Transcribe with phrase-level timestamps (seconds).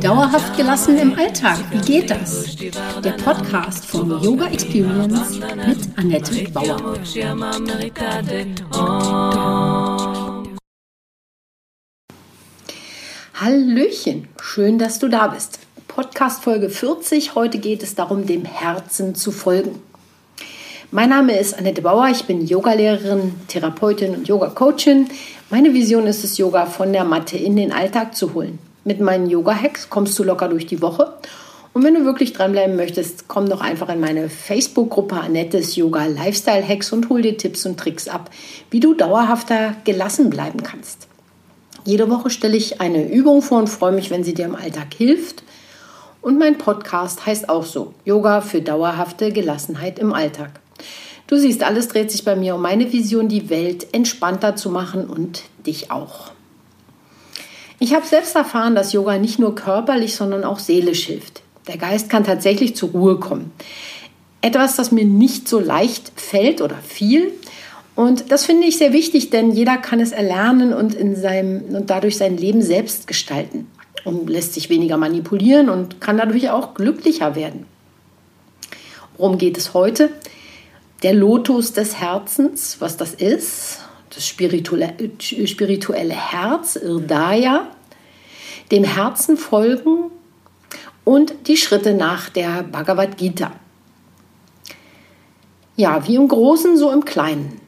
[0.00, 2.56] Dauerhaft gelassen im Alltag, wie geht das?
[2.56, 6.94] Der Podcast von Yoga Experience mit Annette Bauer.
[13.34, 15.58] Hallöchen, schön, dass du da bist.
[15.86, 17.34] Podcast Folge 40.
[17.34, 19.82] Heute geht es darum, dem Herzen zu folgen.
[20.90, 25.10] Mein Name ist Annette Bauer, ich bin Yogalehrerin, Therapeutin und Yoga-Coachin.
[25.50, 28.58] Meine Vision ist es, Yoga von der Matte in den Alltag zu holen.
[28.84, 31.12] Mit meinen Yoga-Hacks kommst du locker durch die Woche.
[31.74, 36.66] Und wenn du wirklich dranbleiben möchtest, komm doch einfach in meine Facebook-Gruppe Annettes Yoga Lifestyle
[36.66, 38.30] Hacks und hol dir Tipps und Tricks ab,
[38.70, 41.06] wie du dauerhafter gelassen bleiben kannst.
[41.84, 44.94] Jede Woche stelle ich eine Übung vor und freue mich, wenn sie dir im Alltag
[44.96, 45.42] hilft.
[46.22, 50.60] Und mein Podcast heißt auch so: Yoga für dauerhafte Gelassenheit im Alltag.
[51.26, 55.06] Du siehst, alles dreht sich bei mir um meine Vision, die Welt entspannter zu machen
[55.06, 56.32] und dich auch.
[57.78, 61.42] Ich habe selbst erfahren, dass Yoga nicht nur körperlich, sondern auch seelisch hilft.
[61.68, 63.52] Der Geist kann tatsächlich zur Ruhe kommen.
[64.40, 67.32] Etwas, das mir nicht so leicht fällt oder fiel.
[67.94, 71.90] Und das finde ich sehr wichtig, denn jeder kann es erlernen und, in seinem, und
[71.90, 73.66] dadurch sein Leben selbst gestalten
[74.04, 77.66] und lässt sich weniger manipulieren und kann dadurch auch glücklicher werden.
[79.16, 80.10] Worum geht es heute?
[81.02, 87.68] Der Lotus des Herzens, was das ist, das spirituelle, spirituelle Herz, Irdaya,
[88.70, 90.10] dem Herzen folgen
[91.04, 93.52] und die Schritte nach der Bhagavad Gita.
[95.76, 97.60] Ja, wie im Großen, so im Kleinen.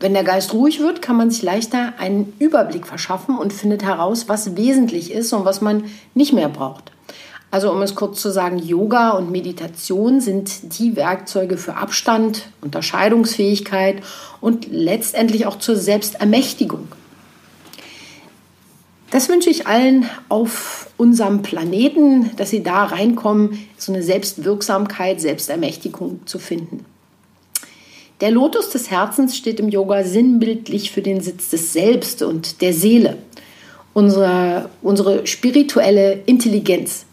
[0.00, 4.28] Wenn der Geist ruhig wird, kann man sich leichter einen Überblick verschaffen und findet heraus,
[4.28, 6.90] was wesentlich ist und was man nicht mehr braucht.
[7.52, 14.02] Also um es kurz zu sagen, Yoga und Meditation sind die Werkzeuge für Abstand, Unterscheidungsfähigkeit
[14.40, 16.88] und letztendlich auch zur Selbstermächtigung.
[19.10, 26.20] Das wünsche ich allen auf unserem Planeten, dass sie da reinkommen, so eine Selbstwirksamkeit, Selbstermächtigung
[26.24, 26.86] zu finden.
[28.22, 32.72] Der Lotus des Herzens steht im Yoga sinnbildlich für den Sitz des Selbst und der
[32.72, 33.18] Seele,
[33.92, 37.04] unsere, unsere spirituelle Intelligenz.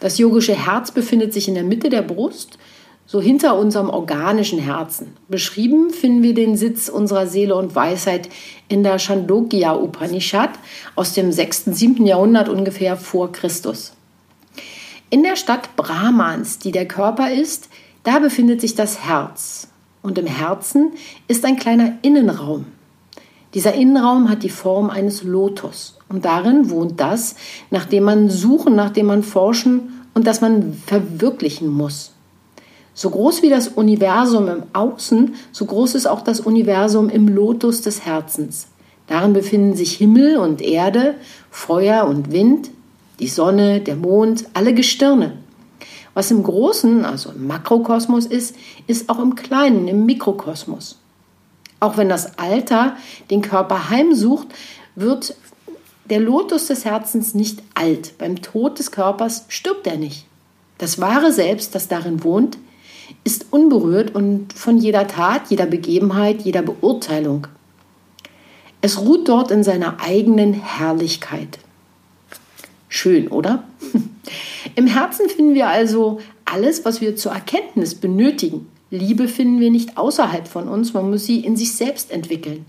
[0.00, 2.58] Das yogische Herz befindet sich in der Mitte der Brust,
[3.06, 5.16] so hinter unserem organischen Herzen.
[5.28, 8.28] Beschrieben finden wir den Sitz unserer Seele und Weisheit
[8.68, 10.50] in der Chandogya Upanishad
[10.94, 11.64] aus dem 6.
[11.66, 12.04] 7.
[12.04, 13.94] Jahrhundert ungefähr vor Christus.
[15.10, 17.70] In der Stadt Brahmans, die der Körper ist,
[18.04, 19.68] da befindet sich das Herz.
[20.02, 20.92] Und im Herzen
[21.28, 22.66] ist ein kleiner Innenraum.
[23.54, 25.96] Dieser Innenraum hat die Form eines Lotus.
[26.08, 27.34] Und darin wohnt das,
[27.70, 32.12] nach dem man suchen, nach dem man forschen und das man verwirklichen muss.
[32.94, 37.80] So groß wie das Universum im Außen, so groß ist auch das Universum im Lotus
[37.80, 38.66] des Herzens.
[39.06, 41.14] Darin befinden sich Himmel und Erde,
[41.50, 42.70] Feuer und Wind,
[43.20, 45.32] die Sonne, der Mond, alle Gestirne.
[46.14, 50.98] Was im Großen, also im Makrokosmos ist, ist auch im Kleinen, im Mikrokosmos.
[51.80, 52.96] Auch wenn das Alter
[53.30, 54.48] den Körper heimsucht,
[54.94, 55.36] wird
[56.10, 58.16] der Lotus des Herzens nicht alt.
[58.18, 60.26] Beim Tod des Körpers stirbt er nicht.
[60.78, 62.58] Das wahre Selbst, das darin wohnt,
[63.24, 67.46] ist unberührt und von jeder Tat, jeder Begebenheit, jeder Beurteilung.
[68.80, 71.58] Es ruht dort in seiner eigenen Herrlichkeit.
[72.88, 73.64] Schön, oder?
[74.76, 78.68] Im Herzen finden wir also alles, was wir zur Erkenntnis benötigen.
[78.90, 82.64] Liebe finden wir nicht außerhalb von uns, man muss sie in sich selbst entwickeln.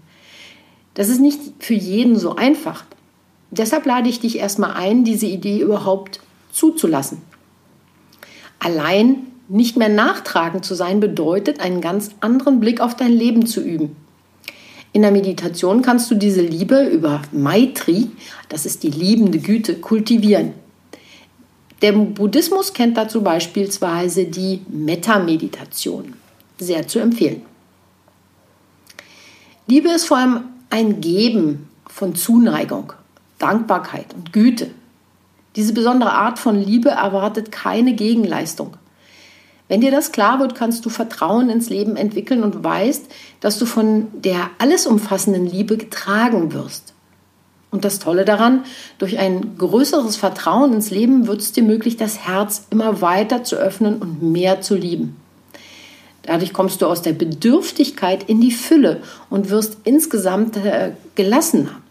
[0.94, 2.84] Das ist nicht für jeden so einfach.
[3.52, 6.20] Deshalb lade ich dich erstmal ein, diese Idee überhaupt
[6.52, 7.22] zuzulassen.
[8.60, 13.62] Allein nicht mehr nachtragend zu sein bedeutet, einen ganz anderen Blick auf dein Leben zu
[13.62, 13.96] üben.
[14.92, 18.12] In der Meditation kannst du diese Liebe über Maitri,
[18.50, 20.54] das ist die liebende Güte, kultivieren.
[21.82, 26.14] Der Buddhismus kennt dazu beispielsweise die Metta-Meditation.
[26.58, 27.42] Sehr zu empfehlen.
[29.68, 32.94] Liebe ist vor allem ein Geben von Zuneigung.
[33.38, 34.72] Dankbarkeit und Güte.
[35.56, 38.76] Diese besondere Art von Liebe erwartet keine Gegenleistung.
[39.68, 43.06] Wenn dir das klar wird, kannst du Vertrauen ins Leben entwickeln und weißt,
[43.40, 46.94] dass du von der alles umfassenden Liebe getragen wirst.
[47.72, 48.64] Und das Tolle daran,
[48.98, 53.58] durch ein größeres Vertrauen ins Leben wird es dir möglich, das Herz immer weiter zu
[53.58, 55.18] öffnen und mehr zu lieben.
[56.24, 61.82] Dadurch kommst du aus der Bedürftigkeit in die Fülle und wirst insgesamt äh, gelassener.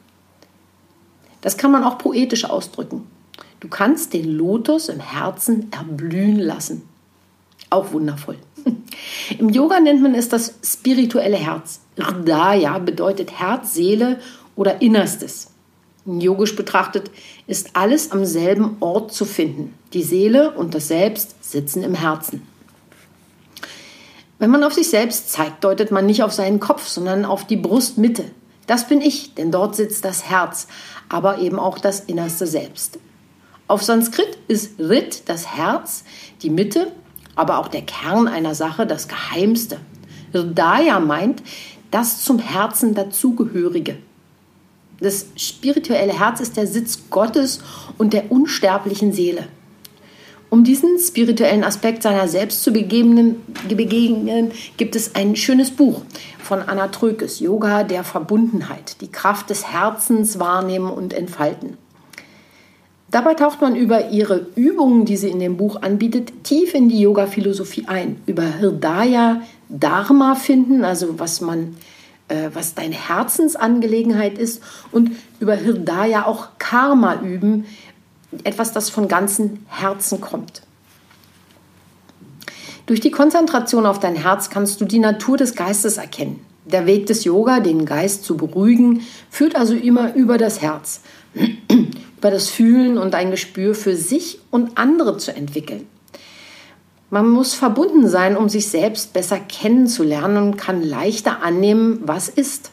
[1.41, 3.07] Das kann man auch poetisch ausdrücken.
[3.61, 6.83] Du kannst den Lotus im Herzen erblühen lassen.
[7.71, 8.37] Auch wundervoll.
[9.39, 11.81] Im Yoga nennt man es das spirituelle Herz.
[11.99, 14.21] Hridaya bedeutet Herz, Seele
[14.57, 15.48] oder Innerstes.
[16.09, 17.11] Yogisch betrachtet
[17.47, 19.75] ist alles am selben Ort zu finden.
[19.93, 22.47] Die Seele und das Selbst sitzen im Herzen.
[24.39, 27.57] Wenn man auf sich selbst zeigt, deutet man nicht auf seinen Kopf, sondern auf die
[27.57, 28.25] Brustmitte.
[28.67, 30.67] Das bin ich, denn dort sitzt das Herz,
[31.11, 32.99] aber eben auch das innerste Selbst.
[33.67, 36.05] Auf Sanskrit ist Rit das Herz,
[36.41, 36.91] die Mitte,
[37.35, 39.79] aber auch der Kern einer Sache, das Geheimste.
[40.33, 41.43] Hridaya meint
[41.91, 43.99] das zum Herzen dazugehörige.
[45.01, 47.61] Das spirituelle Herz ist der Sitz Gottes
[47.99, 49.45] und der unsterblichen Seele.
[50.51, 53.37] Um diesen spirituellen Aspekt seiner selbst zu begegnen,
[54.79, 56.01] gibt es ein schönes Buch
[56.39, 61.77] von Anna Trökes, Yoga der Verbundenheit, die Kraft des Herzens wahrnehmen und entfalten.
[63.11, 67.01] Dabei taucht man über ihre Übungen, die sie in dem Buch anbietet, tief in die
[67.01, 68.21] Yoga-Philosophie ein.
[68.27, 71.77] Über Hridaya, Dharma finden, also was man,
[72.29, 77.67] äh, was deine Herzensangelegenheit ist, und über Hridaya auch Karma üben,
[78.45, 80.63] etwas, das von ganzem Herzen kommt.
[82.87, 86.41] Durch die Konzentration auf dein Herz kannst du die Natur des Geistes erkennen.
[86.65, 91.01] Der Weg des Yoga, den Geist zu beruhigen, führt also immer über das Herz,
[92.19, 95.87] über das Fühlen und ein Gespür für sich und andere zu entwickeln.
[97.11, 102.71] Man muss verbunden sein, um sich selbst besser kennenzulernen und kann leichter annehmen, was ist.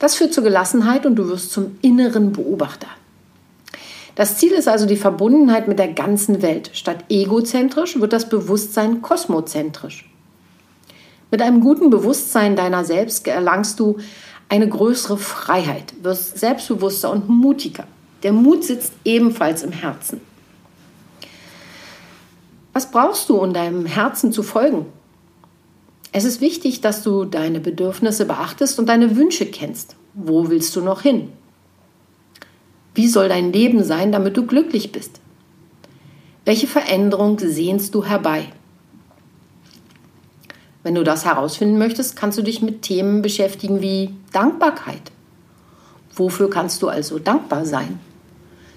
[0.00, 2.88] Das führt zur Gelassenheit und du wirst zum inneren Beobachter.
[4.16, 6.70] Das Ziel ist also die Verbundenheit mit der ganzen Welt.
[6.72, 10.10] Statt egozentrisch wird das Bewusstsein kosmozentrisch.
[11.30, 13.98] Mit einem guten Bewusstsein deiner selbst erlangst du
[14.48, 17.84] eine größere Freiheit, wirst selbstbewusster und mutiger.
[18.24, 20.20] Der Mut sitzt ebenfalls im Herzen.
[22.72, 24.86] Was brauchst du, um deinem Herzen zu folgen?
[26.12, 29.96] Es ist wichtig, dass du deine Bedürfnisse beachtest und deine Wünsche kennst.
[30.14, 31.32] Wo willst du noch hin?
[32.94, 35.20] Wie soll dein Leben sein, damit du glücklich bist?
[36.44, 38.46] Welche Veränderung sehnst du herbei?
[40.82, 45.12] Wenn du das herausfinden möchtest, kannst du dich mit Themen beschäftigen wie Dankbarkeit.
[46.14, 48.00] Wofür kannst du also dankbar sein?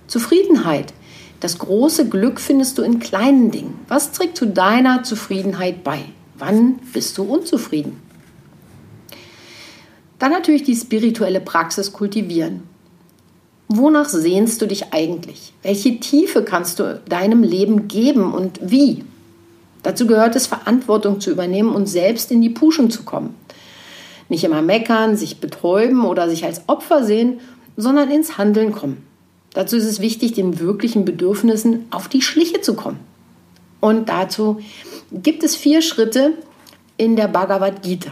[0.07, 0.93] Zufriedenheit.
[1.43, 3.77] Das große Glück findest du in kleinen Dingen.
[3.89, 6.05] Was trägt zu deiner Zufriedenheit bei?
[6.37, 7.99] Wann bist du unzufrieden?
[10.19, 12.63] Dann natürlich die spirituelle Praxis kultivieren.
[13.67, 15.51] Wonach sehnst du dich eigentlich?
[15.63, 19.03] Welche Tiefe kannst du deinem Leben geben und wie?
[19.83, 23.35] Dazu gehört es, Verantwortung zu übernehmen und selbst in die Puschen zu kommen.
[24.29, 27.41] Nicht immer meckern, sich betäuben oder sich als Opfer sehen,
[27.75, 29.12] sondern ins Handeln kommen.
[29.53, 32.99] Dazu ist es wichtig, den wirklichen Bedürfnissen auf die Schliche zu kommen.
[33.79, 34.61] Und dazu
[35.11, 36.33] gibt es vier Schritte
[36.97, 38.11] in der Bhagavad Gita.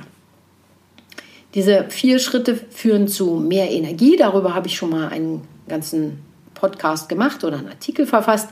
[1.53, 4.15] Diese vier Schritte führen zu mehr Energie.
[4.15, 6.19] Darüber habe ich schon mal einen ganzen
[6.53, 8.49] Podcast gemacht oder einen Artikel verfasst.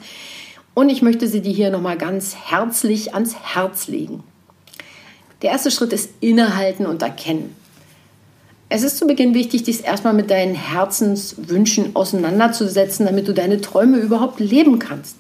[0.74, 4.24] Und ich möchte sie dir hier nochmal ganz herzlich ans Herz legen.
[5.42, 7.56] Der erste Schritt ist innehalten und erkennen.
[8.70, 13.98] Es ist zu Beginn wichtig, dich erstmal mit deinen Herzenswünschen auseinanderzusetzen, damit du deine Träume
[13.98, 15.18] überhaupt leben kannst.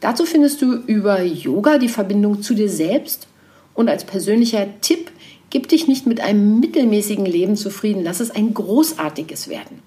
[0.00, 3.28] Dazu findest du über Yoga die Verbindung zu dir selbst
[3.74, 5.10] und als persönlicher Tipp
[5.50, 9.82] Gib dich nicht mit einem mittelmäßigen Leben zufrieden, lass es ein großartiges werden.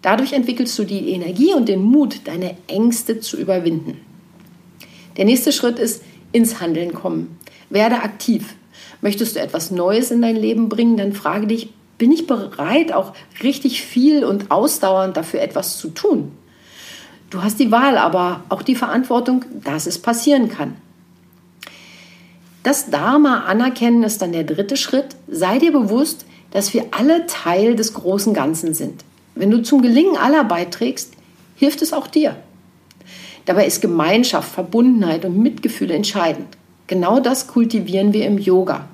[0.00, 3.98] Dadurch entwickelst du die Energie und den Mut, deine Ängste zu überwinden.
[5.18, 7.36] Der nächste Schritt ist ins Handeln kommen.
[7.68, 8.54] Werde aktiv.
[9.00, 13.12] Möchtest du etwas Neues in dein Leben bringen, dann frage dich, bin ich bereit, auch
[13.42, 16.32] richtig viel und ausdauernd dafür etwas zu tun?
[17.30, 20.76] Du hast die Wahl, aber auch die Verantwortung, dass es passieren kann.
[22.62, 25.16] Das Dharma anerkennen ist dann der dritte Schritt.
[25.26, 29.04] Sei dir bewusst, dass wir alle Teil des großen Ganzen sind.
[29.34, 31.12] Wenn du zum Gelingen aller beiträgst,
[31.56, 32.36] hilft es auch dir.
[33.44, 36.56] Dabei ist Gemeinschaft, Verbundenheit und Mitgefühl entscheidend.
[36.88, 38.88] Genau das kultivieren wir im Yoga.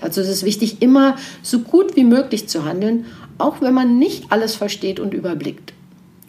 [0.00, 3.04] Dazu ist es wichtig, immer so gut wie möglich zu handeln,
[3.38, 5.74] auch wenn man nicht alles versteht und überblickt.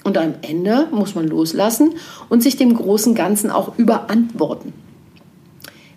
[0.04, 1.94] Und am Ende muss man loslassen
[2.30, 4.74] und sich dem großen Ganzen auch überantworten.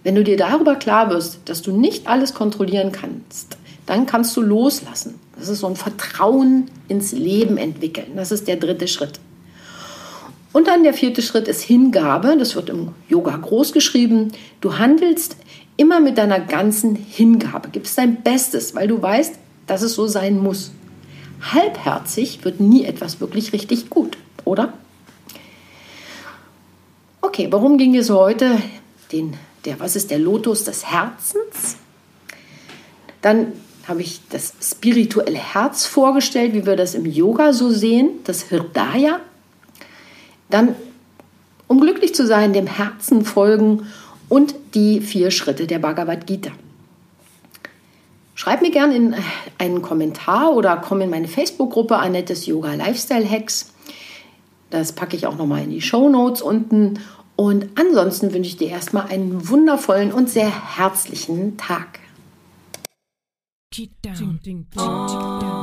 [0.05, 4.43] Wenn du dir darüber klar wirst, dass du nicht alles kontrollieren kannst, dann kannst du
[4.43, 5.15] loslassen.
[5.39, 8.13] Das ist so ein Vertrauen ins Leben entwickeln.
[8.17, 9.19] Das ist der dritte Schritt.
[10.57, 12.35] Und dann der vierte Schritt ist Hingabe.
[12.39, 14.33] Das wird im Yoga groß geschrieben.
[14.63, 15.37] Du handelst
[15.77, 17.69] immer mit deiner ganzen Hingabe.
[17.69, 19.35] Gibst dein Bestes, weil du weißt,
[19.67, 20.71] dass es so sein muss.
[21.43, 24.73] Halbherzig wird nie etwas wirklich richtig gut, oder?
[27.21, 28.57] Okay, warum ging es heute
[29.13, 29.35] den
[29.67, 31.77] der, was ist der Lotus des Herzens?
[33.21, 33.53] Dann
[33.87, 39.21] habe ich das spirituelle Herz vorgestellt, wie wir das im Yoga so sehen, das Hridaya.
[40.51, 40.75] Dann,
[41.67, 43.87] um glücklich zu sein, dem Herzen folgen
[44.29, 46.51] und die vier Schritte der Bhagavad Gita.
[48.35, 49.17] Schreib mir gerne in
[49.57, 53.73] einen Kommentar oder komm in meine Facebook-Gruppe Annettes Yoga Lifestyle Hacks.
[54.69, 57.01] Das packe ich auch nochmal in die Show Notes unten.
[57.35, 62.01] Und ansonsten wünsche ich dir erstmal einen wundervollen und sehr herzlichen Tag.